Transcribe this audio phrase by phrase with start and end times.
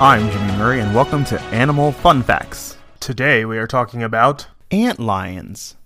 [0.00, 2.76] I'm Jimmy Murray, and welcome to Animal Fun Facts.
[2.98, 5.76] Today we are talking about ant lions.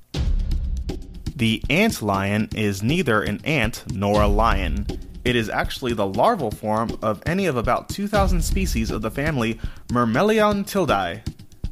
[1.36, 4.86] The ant lion is neither an ant nor a lion.
[5.26, 9.60] It is actually the larval form of any of about 2,000 species of the family
[9.88, 11.22] Myrmeleontidae.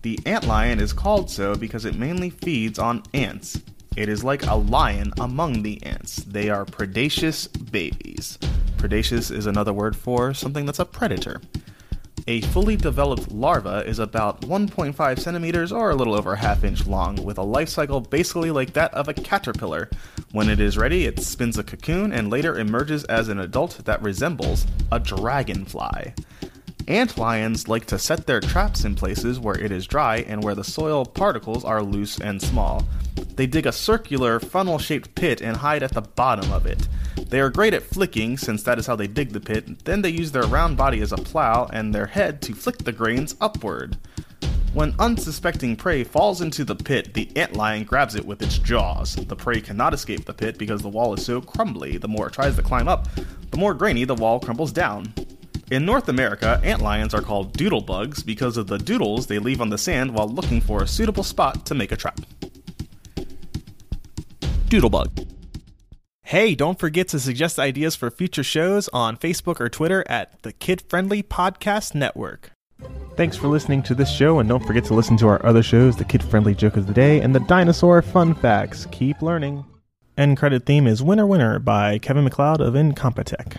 [0.03, 3.63] The ant lion is called so because it mainly feeds on ants.
[3.97, 6.17] It is like a lion among the ants.
[6.17, 8.39] They are predaceous babies.
[8.77, 11.41] Predaceous is another word for something that's a predator.
[12.29, 17.25] A fully developed larva is about 1.5 centimeters or a little over half inch long,
[17.25, 19.89] with a life cycle basically like that of a caterpillar.
[20.33, 24.03] When it is ready, it spins a cocoon and later emerges as an adult that
[24.03, 26.15] resembles a dragonfly.
[26.89, 30.57] Ant lions like to set their traps in places where it is dry and where
[30.57, 32.89] the soil particles are loose and small.
[33.37, 36.89] They dig a circular, funnel shaped pit and hide at the bottom of it.
[37.29, 39.85] They are great at flicking, since that is how they dig the pit.
[39.85, 42.93] Then they use their round body as a plow and their head to flick the
[42.93, 43.97] grains upward.
[44.73, 49.17] When unsuspecting prey falls into the pit, the antlion grabs it with its jaws.
[49.17, 51.97] The prey cannot escape the pit because the wall is so crumbly.
[51.97, 53.09] The more it tries to climb up,
[53.51, 55.15] the more grainy the wall crumbles down.
[55.71, 59.79] In North America, antlions are called doodlebugs because of the doodles they leave on the
[59.79, 62.21] sand while looking for a suitable spot to make a trap.
[64.69, 65.26] Doodlebug.
[66.31, 70.53] Hey, don't forget to suggest ideas for future shows on Facebook or Twitter at the
[70.53, 72.51] Kid Friendly Podcast Network.
[73.15, 75.95] Thanks for listening to this show, and don't forget to listen to our other shows
[75.95, 78.89] the Kid Friendly Joke of the Day and the Dinosaur Fun Facts.
[78.91, 79.65] Keep learning.
[80.19, 83.59] End credit theme is Winner Winner by Kevin MacLeod of Incompetech.